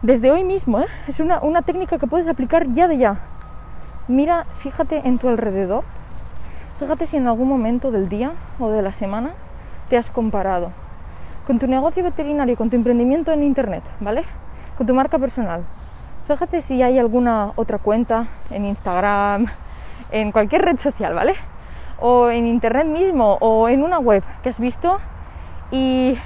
desde 0.03 0.31
hoy 0.31 0.45
mismo, 0.45 0.79
¿eh? 0.81 0.87
es 1.09 1.19
una, 1.19 1.41
una 1.41 1.63
técnica 1.63 1.97
que 1.97 2.07
puedes 2.07 2.29
aplicar 2.29 2.71
ya 2.73 2.89
de 2.89 2.99
ya. 2.99 3.21
Mira, 4.07 4.45
fíjate 4.53 5.01
en 5.09 5.17
tu 5.19 5.31
alrededor, 5.31 5.83
fíjate 6.79 7.07
si 7.07 7.17
en 7.17 7.27
algún 7.27 7.49
momento 7.49 7.91
del 7.91 8.11
día 8.11 8.33
o 8.59 8.69
de 8.69 8.83
la 8.83 8.93
semana 8.93 9.31
te 9.89 9.97
has 9.97 10.11
comparado 10.11 10.73
con 11.47 11.59
tu 11.59 11.67
negocio 11.67 12.05
veterinario, 12.05 12.59
con 12.59 12.69
tu 12.69 12.77
emprendimiento 12.77 13.33
en 13.33 13.45
internet, 13.45 13.83
¿vale? 13.99 14.25
Con 14.77 14.87
tu 14.87 14.93
marca 14.93 15.19
personal. 15.19 15.65
Fíjate 16.27 16.61
si 16.61 16.83
hay 16.83 16.99
alguna 16.99 17.53
otra 17.57 17.79
cuenta 17.79 18.27
en 18.51 18.67
Instagram, 18.67 19.47
en 20.11 20.33
cualquier 20.33 20.61
red 20.67 20.77
social, 20.77 21.15
¿vale? 21.15 21.35
O 22.03 22.29
en 22.31 22.47
internet 22.47 22.87
mismo 22.87 23.39
o 23.41 23.69
en 23.69 23.85
una 23.85 24.01
web 24.01 24.25
que 24.43 24.49
has 24.49 24.59
visto 24.59 24.99
y 25.71 26.19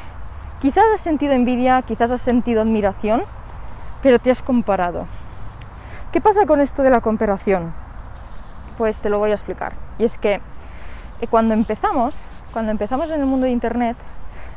quizás 0.61 0.85
has 0.93 1.01
sentido 1.01 1.35
envidia, 1.35 1.83
quizás 1.83 2.11
has 2.11 2.23
sentido 2.23 2.63
admiración, 2.63 3.23
pero 4.03 4.19
te 4.19 4.31
has 4.31 4.43
comparado. 4.43 5.07
¿Qué 6.13 6.21
pasa 6.21 6.47
con 6.47 6.61
esto 6.61 6.83
de 6.83 6.89
la 6.89 7.03
comparación? 7.03 7.75
Pues 8.79 8.99
te 8.99 9.11
lo 9.11 9.19
voy 9.19 9.31
a 9.31 9.35
explicar. 9.35 9.75
Y 9.99 10.05
es 10.05 10.17
que 10.17 10.41
eh, 11.21 11.27
cuando 11.29 11.53
empezamos, 11.53 12.29
cuando 12.53 12.73
empezamos 12.73 13.11
en 13.11 13.21
el 13.21 13.27
mundo 13.27 13.45
de 13.45 13.53
internet, 13.53 13.99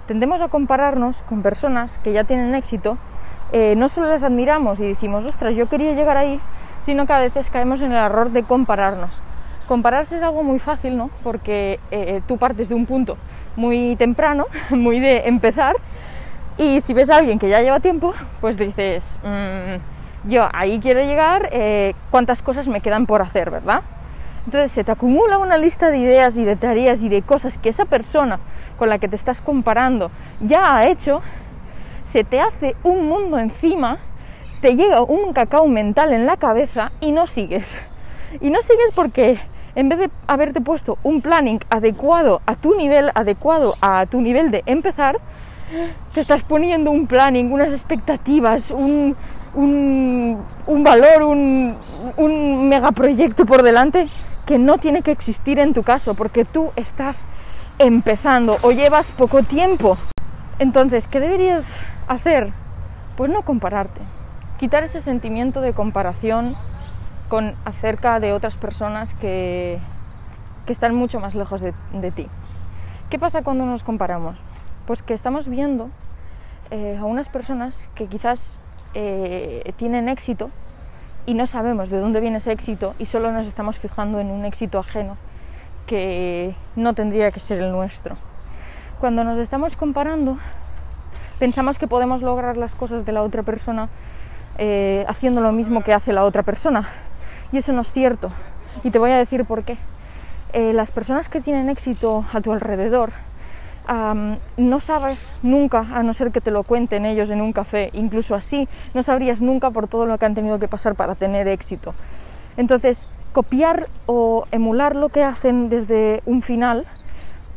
tendemos 0.08 0.42
a 0.42 0.48
compararnos 0.48 1.22
con 1.24 1.42
personas 1.42 2.00
que 2.00 2.14
ya 2.14 2.24
tienen 2.24 2.56
éxito, 2.56 2.98
eh, 3.52 3.76
no 3.76 3.90
solo 3.90 4.08
las 4.08 4.24
admiramos 4.24 4.80
y 4.80 4.88
decimos, 4.88 5.26
ostras, 5.26 5.54
yo 5.56 5.68
quería 5.68 5.92
llegar 5.94 6.16
ahí, 6.16 6.40
sino 6.80 7.06
que 7.06 7.14
a 7.14 7.20
veces 7.20 7.50
caemos 7.50 7.82
en 7.82 7.92
el 7.92 7.98
error 7.98 8.32
de 8.32 8.44
compararnos. 8.44 9.22
Compararse 9.70 10.18
es 10.18 10.24
algo 10.24 10.42
muy 10.42 10.58
fácil, 10.58 10.98
¿no? 10.98 11.12
Porque 11.22 11.80
eh, 11.92 12.22
tú 12.28 12.38
partes 12.38 12.70
de 12.70 12.74
un 12.74 12.88
punto 12.88 13.18
muy 13.56 13.96
temprano, 13.98 14.48
muy 14.72 15.00
de 15.00 15.28
empezar, 15.28 15.76
y 16.58 16.82
si 16.82 16.96
ves 16.96 17.12
a 17.12 17.18
alguien 17.18 17.38
que 17.38 17.50
ya 17.50 17.62
lleva 17.62 17.80
tiempo, 17.80 18.16
pues 18.42 18.58
dices, 18.58 19.20
mm, 19.24 20.28
yo 20.28 20.50
ahí 20.54 20.80
quiero 20.80 21.02
llegar, 21.02 21.50
eh, 21.52 21.94
¿cuántas 22.10 22.42
cosas 22.42 22.68
me 22.68 22.82
quedan 22.82 23.06
por 23.06 23.22
hacer, 23.22 23.52
verdad? 23.52 23.84
Entonces 24.46 24.72
se 24.72 24.84
te 24.84 24.92
acumula 24.92 25.38
una 25.38 25.56
lista 25.56 25.92
de 25.92 26.00
ideas 26.00 26.40
y 26.40 26.46
de 26.46 26.56
tareas 26.56 27.04
y 27.04 27.10
de 27.10 27.22
cosas 27.22 27.60
que 27.60 27.70
esa 27.70 27.86
persona 27.86 28.40
con 28.80 28.90
la 28.90 28.98
que 28.98 29.08
te 29.08 29.16
estás 29.16 29.40
comparando 29.40 30.10
ya 30.42 30.78
ha 30.78 30.88
hecho, 30.88 31.22
se 32.02 32.24
te 32.24 32.42
hace 32.42 32.76
un 32.82 33.08
mundo 33.08 33.38
encima, 33.38 34.00
te 34.62 34.76
llega 34.76 35.04
un 35.04 35.32
cacao 35.32 35.68
mental 35.68 36.12
en 36.12 36.26
la 36.26 36.38
cabeza 36.38 36.92
y 37.02 37.12
no 37.12 37.28
sigues. 37.28 37.80
Y 38.42 38.50
no 38.50 38.62
sigues 38.62 38.92
porque 38.96 39.40
en 39.76 39.90
vez 39.90 40.00
de 40.00 40.10
haberte 40.28 40.62
puesto 40.62 40.98
un 41.04 41.22
planning 41.22 41.60
adecuado 41.70 42.42
a 42.46 42.56
tu 42.56 42.76
nivel, 42.76 43.12
adecuado 43.16 43.76
a 43.82 44.06
tu 44.06 44.22
nivel 44.22 44.52
de 44.52 44.64
empezar, 44.66 45.20
te 46.14 46.20
estás 46.20 46.44
poniendo 46.44 46.92
un 46.92 47.08
planning, 47.08 47.52
unas 47.52 47.72
expectativas, 47.72 48.72
un, 48.72 49.16
valor, 50.68 51.24
un, 51.24 51.76
un 52.18 52.70
megaproyecto 52.70 53.46
por 53.46 53.64
delante 53.64 54.08
que 54.46 54.58
no 54.58 54.80
tiene 54.80 55.04
que 55.04 55.12
existir 55.12 55.60
en 55.60 55.74
tu 55.74 55.84
caso 55.84 56.16
porque 56.16 56.44
tú 56.46 56.72
estás 56.76 57.28
empezando 57.78 58.58
o 58.64 58.72
llevas 58.72 59.12
poco 59.12 59.44
tiempo. 59.44 59.98
Entonces, 60.60 61.08
¿qué 61.08 61.20
deberías 61.20 61.82
hacer? 62.08 62.52
Pues 63.16 63.32
no 63.32 63.44
compararte. 63.44 64.02
Quitar 64.58 64.84
ese 64.84 65.02
sentimiento 65.02 65.62
de 65.62 65.74
comparación 65.74 66.56
acerca 67.66 68.20
de 68.20 68.34
otras 68.34 68.58
personas 68.58 69.14
que, 69.14 69.80
que 70.66 70.74
están 70.74 70.96
mucho 70.96 71.20
más 71.20 71.36
lejos 71.36 71.62
de, 71.62 72.12
ti. 72.12 72.28
¿Qué 73.10 73.20
pasa 73.20 73.42
cuando 73.42 73.66
nos 73.66 73.84
comparamos? 73.84 74.38
Pues 74.86 75.02
que 75.02 75.14
estamos 75.14 75.48
viendo 75.48 75.90
eh, 76.72 76.98
a 77.00 77.06
unas 77.06 77.30
personas 77.30 77.88
que 77.96 78.08
quizás 78.08 78.60
eh, 78.94 79.74
tienen 79.78 80.10
éxito 80.10 80.50
y 81.26 81.34
no 81.34 81.48
sabemos 81.48 81.90
de 81.90 82.00
dónde 82.00 82.20
viene 82.20 82.38
ese 82.38 82.52
éxito 82.52 82.96
y 83.00 83.06
solo 83.06 83.32
nos 83.32 83.46
estamos 83.46 83.78
fijando 83.80 84.20
en 84.20 84.32
un 84.32 84.46
éxito 84.46 84.80
ajeno 84.80 85.18
que 85.86 86.56
no 86.76 86.94
tendría 86.94 87.32
que 87.32 87.40
ser 87.40 87.60
el 87.60 87.72
nuestro. 87.72 88.16
Cuando 89.00 89.24
nos 89.24 89.40
estamos 89.40 89.76
comparando, 89.76 90.38
pensamos 91.40 91.80
que 91.80 91.88
podemos 91.88 92.22
lograr 92.22 92.58
las 92.58 92.76
cosas 92.76 93.06
de 93.06 93.12
la 93.12 93.24
otra 93.24 93.44
persona 93.44 93.90
eh, 94.60 95.06
haciendo 95.08 95.42
lo 95.42 95.52
mismo 95.52 95.82
que 95.84 95.94
hace 95.94 96.14
la 96.14 96.26
otra 96.26 96.44
persona. 96.44 96.88
Y 97.52 97.58
eso 97.58 97.74
no 97.74 97.82
es 97.82 97.92
cierto. 97.92 98.32
Y 98.84 98.92
te 98.92 99.00
voy 99.00 99.12
a 99.12 99.18
decir 99.18 99.46
por 99.46 99.64
qué. 99.64 99.78
Eh, 100.54 100.74
las 100.74 100.92
personas 100.92 101.30
que 101.30 101.42
tienen 101.42 101.70
éxito 101.70 102.26
a 102.34 102.42
tu 102.42 102.52
alrededor 102.52 103.12
no 104.58 104.80
sabes 104.80 105.36
nunca, 105.42 105.80
a 105.80 106.04
no 106.04 106.14
ser 106.14 106.32
que 106.32 106.42
te 106.42 106.52
lo 106.52 106.64
cuenten 106.64 107.06
ellos 107.06 107.32
en 107.32 107.42
un 107.42 107.54
café, 107.54 107.90
incluso 107.94 108.36
así, 108.36 108.68
no 108.94 109.02
sabrías 109.02 109.42
nunca 109.42 109.72
por 109.72 109.88
todo 109.88 110.06
lo 110.06 110.18
que 110.18 110.26
han 110.26 110.36
tenido 110.36 110.60
que 110.60 110.68
pasar 110.68 110.94
para 110.94 111.16
tener 111.16 111.48
éxito. 111.48 111.96
Entonces, 112.56 113.08
copiar 113.32 113.88
o 114.06 114.46
emular 114.52 114.96
lo 114.96 115.10
que 115.10 115.24
hacen 115.24 115.70
desde 115.70 116.22
un 116.26 116.42
final 116.42 116.86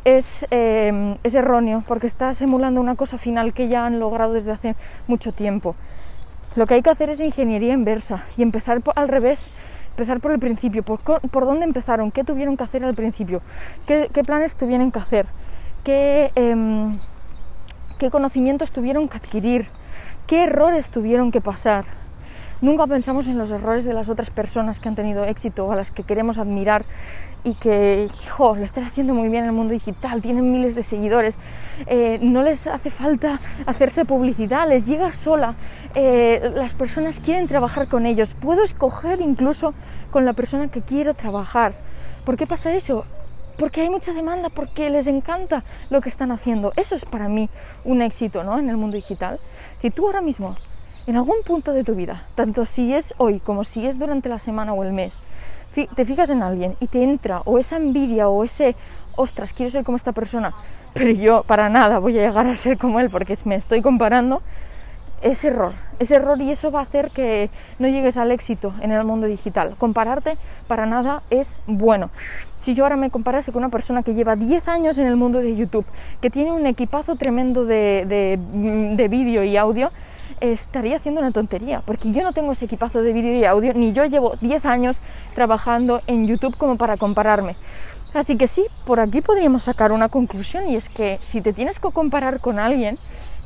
es, 0.05 0.47
em, 0.49 1.17
es 1.23 1.35
erróneo, 1.35 1.83
porque 1.87 2.07
estás 2.07 2.41
emulando 2.41 2.81
una 2.81 2.95
cosa 2.95 3.17
final 3.17 3.53
que 3.53 3.67
ya 3.67 3.85
han 3.85 3.99
logrado 3.99 4.33
desde 4.33 4.51
hace 4.51 4.75
mucho 5.07 5.33
tiempo. 5.33 5.75
Lo 6.55 6.65
que 6.65 6.75
hay 6.75 6.81
que 6.81 6.89
hacer 6.89 7.09
es 7.09 7.19
ingeniería 7.19 7.73
inversa 7.73 8.25
y 8.37 8.41
empezar 8.41 8.81
al 8.95 9.07
revés 9.07 9.51
empezar 9.93 10.19
por 10.19 10.31
el 10.31 10.39
principio, 10.39 10.83
por, 10.83 10.99
por, 10.99 11.45
dónde 11.45 11.65
empezaron, 11.65 12.11
qué 12.11 12.23
tuvieron 12.23 12.57
que 12.57 12.63
hacer 12.63 12.83
al 12.83 12.95
principio, 12.95 13.41
qué, 13.87 14.09
qué 14.13 14.23
planes 14.23 14.55
tuvieron 14.55 14.91
que 14.91 14.99
hacer, 14.99 15.27
Em, 15.85 16.97
qué, 17.99 18.09
conocimientos 18.09 18.71
tuvieron 18.71 19.09
que 19.09 19.17
adquirir, 19.17 19.67
qué 20.27 20.45
errores 20.45 20.87
tuvieron 20.87 21.29
que 21.31 21.41
pasar. 21.41 21.83
Nunca 22.61 22.87
pensamos 22.87 23.27
en 23.27 23.37
los 23.37 23.51
errores 23.51 23.83
de 23.83 23.93
las 23.93 24.07
otras 24.07 24.29
personas 24.29 24.79
que 24.79 24.87
han 24.87 24.95
tenido 24.95 25.25
éxito, 25.25 25.69
a 25.69 25.75
las 25.75 25.91
que 25.91 26.03
queremos 26.03 26.37
admirar 26.37 26.85
y 27.43 27.55
que, 27.55 28.07
hijo, 28.23 28.55
lo 28.55 28.63
están 28.63 28.85
haciendo 28.85 29.13
muy 29.13 29.27
bien 29.27 29.43
en 29.43 29.49
el 29.49 29.55
mundo 29.55 29.73
digital, 29.73 30.21
tienen 30.21 30.49
miles 30.53 30.73
de 30.73 30.83
seguidores, 30.83 31.37
eh, 31.87 32.17
no 32.21 32.43
les 32.43 32.67
hace 32.67 32.89
falta 32.89 33.41
hacerse 33.65 34.05
publicidad, 34.05 34.69
les 34.69 34.87
llega 34.87 35.11
sola, 35.11 35.55
eh, 35.95 36.51
las 36.55 36.73
personas 36.73 37.19
quieren 37.19 37.47
trabajar 37.47 37.87
con 37.87 38.05
ellos, 38.05 38.33
puedo 38.33 38.63
escoger 38.63 39.21
incluso 39.21 39.73
con 40.11 40.25
la 40.25 40.33
persona 40.33 40.69
que 40.69 40.81
quiero 40.81 41.13
trabajar. 41.13 41.73
¿Por 42.25 42.37
qué 42.37 42.47
pasa 42.47 42.73
eso? 42.75 43.05
porque 43.57 43.81
hay 43.81 43.89
mucha 43.89 44.13
demanda, 44.13 44.49
porque 44.49 44.89
les 44.89 45.07
encanta 45.07 45.63
lo 45.89 46.01
que 46.01 46.09
están 46.09 46.31
haciendo. 46.31 46.73
Eso 46.75 46.95
es 46.95 47.05
para 47.05 47.29
mí 47.29 47.49
un 47.85 48.01
éxito 48.01 48.43
¿no? 48.43 48.57
en 48.59 48.69
el 48.69 48.77
mundo 48.77 48.95
digital. 48.95 49.39
Si 49.79 49.89
tú 49.89 50.07
ahora 50.07 50.21
mismo, 50.21 50.55
en 51.07 51.17
algún 51.17 51.37
punto 51.45 51.73
de 51.73 51.83
tu 51.83 51.95
vida, 51.95 52.25
tanto 52.35 52.65
si 52.65 52.93
es 52.93 53.13
hoy 53.17 53.39
como 53.39 53.63
si 53.63 53.85
es 53.85 53.99
durante 53.99 54.29
la 54.29 54.39
semana 54.39 54.73
o 54.73 54.83
el 54.83 54.93
mes, 54.93 55.21
te 55.73 56.05
fijas 56.05 56.29
en 56.29 56.43
alguien 56.43 56.75
y 56.79 56.87
te 56.87 57.03
entra 57.03 57.41
o 57.45 57.57
esa 57.57 57.77
envidia 57.77 58.29
o 58.29 58.43
ese, 58.43 58.75
ostras, 59.15 59.53
quiero 59.53 59.71
ser 59.71 59.83
como 59.83 59.97
esta 59.97 60.11
persona, 60.11 60.53
pero 60.93 61.09
yo 61.11 61.43
para 61.43 61.69
nada 61.69 61.99
voy 61.99 62.17
a 62.19 62.27
llegar 62.27 62.45
a 62.45 62.55
ser 62.55 62.77
como 62.77 62.99
él 62.99 63.09
porque 63.09 63.35
me 63.45 63.55
estoy 63.55 63.81
comparando, 63.81 64.41
es 65.23 65.43
error, 65.45 65.73
es 65.99 66.11
error 66.11 66.39
y 66.41 66.51
eso 66.51 66.69
va 66.69 66.81
a 66.81 66.83
hacer 66.83 67.09
que 67.09 67.49
no 67.79 67.87
llegues 67.87 68.17
al 68.17 68.29
éxito 68.31 68.73
en 68.81 68.91
el 68.91 69.03
mundo 69.05 69.25
digital. 69.25 69.75
Compararte 69.77 70.37
para 70.67 70.85
nada 70.85 71.23
es 71.29 71.59
bueno. 71.65 72.11
Si 72.59 72.73
yo 72.73 72.83
ahora 72.83 72.97
me 72.97 73.09
comparase 73.09 73.51
con 73.51 73.63
una 73.63 73.69
persona 73.69 74.03
que 74.03 74.13
lleva 74.13 74.35
10 74.35 74.67
años 74.67 74.97
en 74.97 75.07
el 75.07 75.15
mundo 75.15 75.39
de 75.39 75.55
YouTube, 75.55 75.85
que 76.21 76.29
tiene 76.29 76.51
un 76.51 76.65
equipazo 76.65 77.15
tremendo 77.15 77.65
de, 77.65 78.05
de, 78.05 79.07
vídeo 79.07 79.43
y 79.43 79.55
audio, 79.55 79.91
estaría 80.41 80.97
haciendo 80.97 81.21
una 81.21 81.31
tontería, 81.31 81.81
porque 81.85 82.11
yo 82.11 82.21
no 82.23 82.33
tengo 82.33 82.51
ese 82.51 82.65
equipazo 82.65 83.01
de 83.01 83.13
vídeo 83.13 83.33
y 83.35 83.45
audio, 83.45 83.73
ni 83.73 83.93
yo 83.93 84.05
llevo 84.05 84.35
10 84.41 84.65
años 84.65 85.01
trabajando 85.35 86.01
en 86.07 86.27
YouTube 86.27 86.57
como 86.57 86.77
para 86.77 86.97
compararme. 86.97 87.55
Así 88.13 88.35
que 88.35 88.47
sí, 88.47 88.65
por 88.85 88.99
aquí 88.99 89.21
podríamos 89.21 89.63
sacar 89.63 89.91
una 89.91 90.09
conclusión 90.09 90.67
y 90.69 90.75
es 90.75 90.87
que 90.89 91.17
si 91.21 91.41
te 91.41 91.53
tienes 91.53 91.79
que 91.79 91.89
comparar 91.91 92.39
con 92.41 92.59
alguien, 92.59 92.97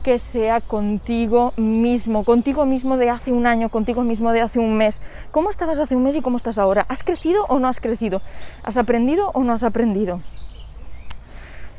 que 0.04 0.20
sea 0.20 0.62
contigo 0.62 1.54
mismo, 1.58 2.24
contigo 2.24 2.66
mismo 2.66 2.98
de 2.98 3.10
hace 3.10 3.32
un 3.32 3.46
año, 3.46 3.70
contigo 3.70 4.04
mismo 4.04 4.32
de 4.32 4.42
hace 4.42 4.60
un 4.60 4.78
mes. 4.78 5.02
¿Cómo 5.32 5.50
estabas 5.50 5.80
hace 5.80 5.96
un 5.96 6.04
mes 6.04 6.16
y 6.16 6.22
cómo 6.22 6.38
estás 6.38 6.58
ahora? 6.58 6.86
¿Has 6.90 7.04
crecido 7.04 7.46
o 7.48 7.60
no 7.60 7.68
has 7.68 7.80
crecido? 7.80 8.22
¿Has 8.64 8.78
aprendido 8.78 9.32
o 9.34 9.44
no 9.44 9.54
has 9.54 9.64
aprendido? 9.64 10.22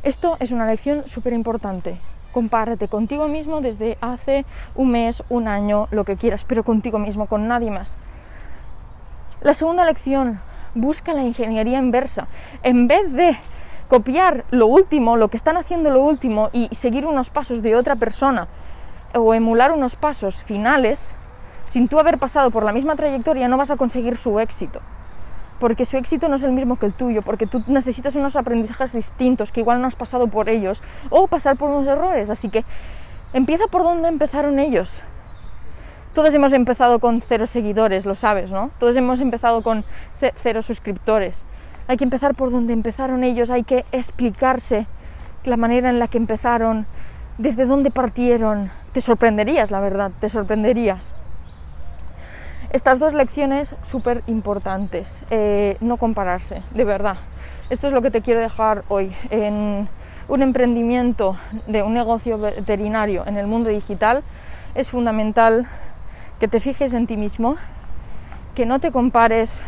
Esto 0.03 0.37
es 0.41 0.53
una 0.53 0.67
lección 0.67 1.09
súper 1.09 1.33
importante. 1.33 1.97
Compárate 2.33 2.89
contigo 2.89 3.29
mismo 3.29 3.61
desde 3.61 3.99
hace 4.01 4.45
un 4.75 4.91
mes, 4.91 5.23
un 5.29 5.49
año, 5.49 5.89
lo 5.91 6.05
que 6.05 6.17
quieras, 6.17 6.45
pero 6.47 6.63
contigo 6.63 6.99
mismo, 6.99 7.27
con 7.27 7.49
nadie 7.49 7.71
más. 7.71 7.95
La 9.41 9.55
segunda 9.55 9.85
lección, 9.85 10.41
busca 10.75 11.13
la 11.15 11.23
ingeniería 11.23 11.79
inversa. 11.79 12.29
En 12.63 12.87
vez 12.89 13.13
de 13.13 13.37
copiar 13.89 14.45
lo 14.51 14.67
último, 14.67 15.17
lo 15.17 15.29
que 15.29 15.37
están 15.37 15.57
haciendo 15.57 15.91
lo 15.91 16.03
último 16.03 16.51
y 16.53 16.69
seguir 16.73 17.07
unos 17.07 17.31
pasos 17.31 17.63
de 17.63 17.75
otra 17.75 17.97
persona 17.97 18.49
o 19.15 19.35
emular 19.35 19.73
unos 19.73 19.97
pasos 19.97 20.43
finales, 20.43 21.15
sin 21.67 21.89
tú 21.89 21.99
haber 21.99 22.19
pasado 22.19 22.51
por 22.51 22.65
la 22.65 22.73
misma 22.73 22.97
trayectoria 22.97 23.49
no 23.49 23.57
vas 23.57 23.71
a 23.71 23.77
conseguir 23.77 24.17
su 24.17 24.39
éxito. 24.39 24.81
Porque 25.59 25.85
su 25.85 25.97
éxito 25.97 26.29
no 26.29 26.37
es 26.37 26.45
el 26.45 26.53
mismo 26.53 26.77
que 26.77 26.87
el 26.87 26.93
tuyo, 26.93 27.23
porque 27.23 27.47
tú 27.47 27.65
necesitas 27.67 28.15
unos 28.15 28.37
aprendizajes 28.37 28.93
distintos, 28.93 29.51
que 29.51 29.61
igual 29.61 29.81
no 29.81 29.89
has 29.89 29.97
pasado 29.97 30.29
por 30.29 30.49
ellos, 30.49 30.83
o 31.11 31.27
pasar 31.27 31.57
por 31.57 31.71
unos 31.71 31.87
errores. 31.89 32.31
Así 32.31 32.49
que 32.49 32.65
empieza 33.33 33.67
por 33.67 33.83
donde 33.83 34.07
empezaron 34.07 34.61
ellos. 34.61 35.03
Todos 36.15 36.33
hemos 36.35 36.53
empezado 36.53 37.01
con 37.01 37.21
cero 37.23 37.47
seguidores, 37.49 38.07
lo 38.07 38.15
sabes, 38.15 38.53
¿no? 38.53 38.71
Todos 38.79 38.97
hemos 38.97 39.21
empezado 39.21 39.63
con 39.63 39.85
cero 40.13 40.63
suscriptores 40.63 41.45
hay 41.89 41.97
que 41.97 42.05
empezar 42.05 42.35
por 42.35 42.53
donde 42.53 42.75
empezaron 42.75 43.25
ellos, 43.25 43.51
hay 43.51 43.65
que 43.65 43.87
explicarse 43.93 44.87
la 45.45 45.57
manera 45.57 45.89
en 45.89 45.99
la 45.99 46.07
que 46.07 46.19
empezaron, 46.19 46.87
desde 47.39 47.65
dónde 47.65 47.91
partieron. 47.91 48.71
Te 48.93 49.01
sorprenderías, 49.01 49.71
la 49.71 49.81
verdad, 49.81 50.13
te 50.21 50.29
sorprenderías. 50.29 51.11
Estas 52.71 52.99
dos 52.99 53.15
lecciones 53.15 53.75
súper 53.83 54.23
importantes, 54.27 55.25
eh, 55.31 55.79
no 55.81 55.97
compararse, 55.97 56.63
de 56.75 56.85
verdad. 56.85 57.17
Esto 57.71 57.87
es 57.87 57.95
lo 57.95 58.03
que 58.03 58.11
te 58.11 58.21
quiero 58.21 58.41
dejar 58.41 58.85
hoy. 58.89 59.15
En 59.31 59.89
un 60.29 60.43
emprendimiento 60.43 61.37
de 61.67 61.83
un 61.83 61.95
negocio 61.95 62.37
veterinario 62.37 63.27
en 63.27 63.39
el 63.39 63.47
mundo 63.47 63.71
digital 63.71 64.23
es 64.75 64.91
fundamental 64.91 65.67
que 66.39 66.49
te 66.49 66.61
fijes 66.61 66.93
en 66.93 67.07
ti 67.07 67.17
mismo, 67.17 67.57
que 68.55 68.67
no 68.67 68.79
te 68.79 68.93
compares 68.93 69.65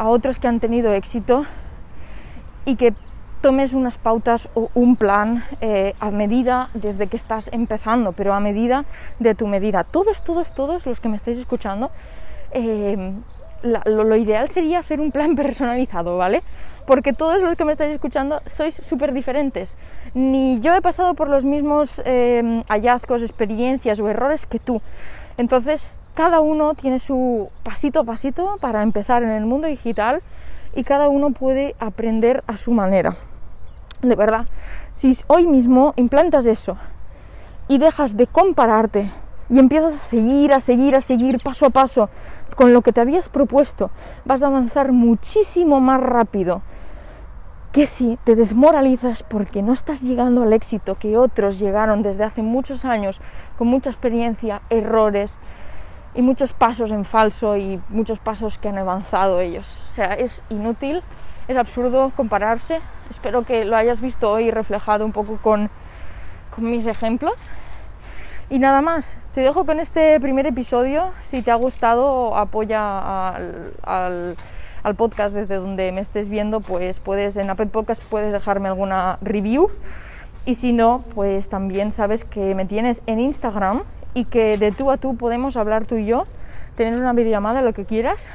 a 0.00 0.08
otros 0.08 0.38
que 0.38 0.48
han 0.48 0.60
tenido 0.60 0.94
éxito 0.94 1.44
y 2.64 2.76
que 2.76 2.94
tomes 3.42 3.74
unas 3.74 3.98
pautas 3.98 4.48
o 4.54 4.70
un 4.74 4.96
plan 4.96 5.44
eh, 5.60 5.94
a 6.00 6.10
medida 6.10 6.70
desde 6.72 7.06
que 7.06 7.18
estás 7.18 7.50
empezando, 7.52 8.12
pero 8.12 8.32
a 8.32 8.40
medida 8.40 8.86
de 9.18 9.34
tu 9.34 9.46
medida. 9.46 9.84
Todos, 9.84 10.24
todos, 10.24 10.54
todos 10.54 10.86
los 10.86 11.00
que 11.00 11.10
me 11.10 11.16
estáis 11.16 11.36
escuchando, 11.36 11.90
eh, 12.52 13.12
lo, 13.62 14.16
ideal 14.16 14.48
sería 14.48 14.78
hacer 14.78 15.00
un 15.00 15.12
plan 15.12 15.36
personalizado, 15.42 16.16
¿vale? 16.16 16.42
Porque 16.86 17.12
todos 17.12 17.42
los 17.42 17.54
que 17.58 17.66
me 17.66 17.72
estáis 17.72 17.92
escuchando 17.92 18.40
sois 18.46 18.74
súper 18.74 19.12
diferentes. 19.12 19.76
Ni 20.14 20.60
yo 20.60 20.74
he 20.74 20.80
pasado 20.80 21.12
por 21.12 21.28
los 21.28 21.44
mismos 21.44 22.00
eh, 22.06 22.62
hallazgos, 22.68 23.20
experiencias 23.20 24.00
o 24.00 24.08
errores 24.08 24.46
que 24.46 24.58
tú. 24.58 24.80
Entonces, 25.36 25.92
cada 26.14 26.40
uno 26.40 26.74
tiene 26.74 26.98
su 26.98 27.50
pasito 27.62 28.00
a 28.00 28.04
pasito 28.04 28.56
para 28.60 28.82
empezar 28.82 29.22
en 29.22 29.30
el 29.30 29.46
mundo 29.46 29.68
digital 29.68 30.22
y 30.74 30.84
cada 30.84 31.08
uno 31.08 31.30
puede 31.30 31.74
aprender 31.78 32.44
a 32.46 32.56
su 32.56 32.72
manera. 32.72 33.16
De 34.02 34.16
verdad, 34.16 34.46
si 34.92 35.16
hoy 35.26 35.46
mismo 35.46 35.92
implantas 35.96 36.46
eso 36.46 36.76
y 37.68 37.78
dejas 37.78 38.16
de 38.16 38.26
compararte 38.26 39.10
y 39.48 39.58
empiezas 39.58 39.94
a 39.94 39.98
seguir, 39.98 40.52
a 40.52 40.60
seguir, 40.60 40.96
a 40.96 41.00
seguir 41.00 41.42
paso 41.42 41.66
a 41.66 41.70
paso 41.70 42.08
con 42.56 42.72
lo 42.72 42.82
que 42.82 42.92
te 42.92 43.00
habías 43.00 43.28
propuesto, 43.28 43.90
vas 44.24 44.42
a 44.42 44.46
avanzar 44.46 44.92
muchísimo 44.92 45.80
más 45.80 46.00
rápido 46.00 46.62
que 47.72 47.86
si 47.86 48.18
te 48.24 48.34
desmoralizas 48.34 49.22
porque 49.22 49.62
no 49.62 49.72
estás 49.72 50.02
llegando 50.02 50.42
al 50.42 50.52
éxito 50.52 50.96
que 50.96 51.16
otros 51.16 51.58
llegaron 51.60 52.02
desde 52.02 52.24
hace 52.24 52.42
muchos 52.42 52.84
años, 52.84 53.20
con 53.56 53.68
mucha 53.68 53.90
experiencia, 53.90 54.62
errores 54.70 55.38
y 56.14 56.22
muchos 56.22 56.52
pasos 56.52 56.90
en 56.90 57.04
falso 57.04 57.56
y 57.56 57.80
muchos 57.88 58.18
pasos 58.18 58.58
que 58.58 58.68
han 58.68 58.78
avanzado 58.78 59.40
ellos. 59.40 59.80
O 59.84 59.90
sea, 59.90 60.14
es 60.14 60.42
inútil, 60.48 61.02
es 61.48 61.56
absurdo 61.56 62.12
compararse. 62.16 62.80
Espero 63.10 63.44
que 63.44 63.64
lo 63.64 63.76
hayas 63.76 64.00
visto 64.00 64.30
hoy 64.30 64.50
reflejado 64.50 65.04
un 65.04 65.12
poco 65.12 65.36
con, 65.36 65.70
con 66.54 66.70
mis 66.70 66.86
ejemplos 66.86 67.48
y 68.52 68.58
nada 68.58 68.82
más, 68.82 69.16
te 69.32 69.42
dejo 69.42 69.64
con 69.64 69.78
este 69.78 70.18
primer 70.18 70.44
episodio. 70.44 71.10
Si 71.22 71.40
te 71.40 71.52
ha 71.52 71.54
gustado, 71.54 72.36
apoya 72.36 73.28
al, 73.28 74.36
al, 74.82 74.94
podcast 74.96 75.36
desde 75.36 75.54
donde 75.54 75.92
me 75.92 76.00
estés 76.00 76.28
viendo, 76.28 76.58
pues 76.58 76.98
puedes 76.98 77.36
en 77.36 77.48
Apple 77.48 77.66
Podcast 77.66 78.02
puedes 78.02 78.32
dejarme 78.32 78.66
alguna 78.66 79.18
review. 79.22 79.70
Y 80.46 80.56
si 80.56 80.72
no, 80.72 81.04
pues 81.14 81.48
también 81.48 81.92
sabes 81.92 82.24
que 82.24 82.56
me 82.56 82.64
tienes 82.64 83.04
en 83.06 83.20
Instagram 83.20 83.84
y 84.14 84.24
que 84.24 84.58
de 84.58 84.72
tú 84.72 84.90
a 84.90 84.96
tú 84.96 85.16
podemos 85.16 85.56
hablar 85.56 85.86
tú 85.86 85.96
y 85.96 86.06
yo, 86.06 86.26
tener 86.76 86.98
una 86.98 87.12
videollamada, 87.12 87.62
lo 87.62 87.72
que 87.72 87.84
quieras, 87.84 88.30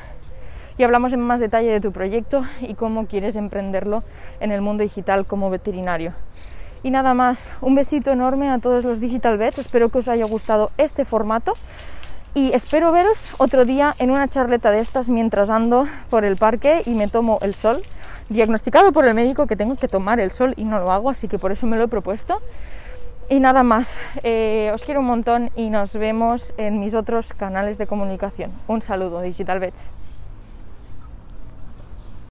y 0.77 0.84
hablamos 0.84 1.13
en 1.13 1.22
más 1.22 1.39
detalle 1.39 1.72
de 1.72 1.79
tu 1.79 1.91
proyecto 1.91 2.44
y 2.62 2.75
cómo 2.75 3.08
quieres 3.08 3.36
emprenderlo 3.36 4.03
en 4.39 4.51
el 4.51 4.62
mundo 4.62 4.84
digital 4.84 5.25
como 5.25 5.50
veterinario. 5.50 6.13
Y 6.84 6.91
nada 6.91 7.13
más, 7.13 7.53
un 7.62 7.74
besito 7.74 8.12
enorme 8.12 8.50
a 8.50 8.60
todos 8.60 8.84
los 8.84 9.00
Digital 9.00 9.38
Vets, 9.38 9.58
espero 9.58 9.89
que 9.89 10.00
os 10.00 10.08
haya 10.08 10.25
gustado 10.25 10.72
este 10.77 11.03
formato 11.03 11.53
y 12.36 12.51
espero 12.53 12.91
veros 12.91 13.32
otro 13.38 13.65
día 13.65 13.96
en 13.98 14.12
una 14.12 14.27
charleta 14.27 14.70
de 14.70 14.82
estas 14.82 15.10
mientras 15.10 15.50
ando 15.50 15.88
por 16.10 16.25
el 16.25 16.36
parque 16.36 16.84
y 16.86 16.94
me 16.94 17.08
tomo 17.08 17.39
el 17.41 17.55
sol, 17.55 17.82
diagnosticado 18.29 18.91
por 18.91 19.05
el 19.05 19.13
médico 19.13 19.48
que 19.48 19.55
tengo 19.55 19.77
que 19.77 19.88
tomar 19.88 20.20
el 20.20 20.32
sol 20.32 20.53
y 20.58 20.65
no 20.65 20.79
lo 20.79 20.91
hago, 20.91 21.10
así 21.10 21.27
que 21.27 21.39
por 21.39 21.51
eso 21.51 21.65
me 21.65 21.77
lo 21.77 21.86
he 21.86 21.88
propuesto. 21.88 22.41
Y 23.27 23.39
nada 23.39 23.63
más, 23.63 24.00
eh, 24.22 24.70
os 24.75 24.84
quiero 24.84 25.00
un 25.00 25.08
montón 25.08 25.50
y 25.55 25.72
nos 25.72 25.96
vemos 25.96 26.53
en 26.58 26.79
mis 26.79 26.94
otros 26.94 27.34
canales 27.34 27.79
de 27.79 27.88
comunicación. 27.88 28.51
Un 28.67 28.82
saludo, 28.82 29.22
Digital 29.22 29.60
Vets. 29.60 29.89